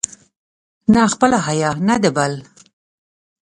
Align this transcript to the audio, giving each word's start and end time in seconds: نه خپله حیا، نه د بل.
نه 0.93 1.01
خپله 1.13 1.37
حیا، 1.47 1.71
نه 1.87 1.95
د 2.03 2.05
بل. 2.17 2.33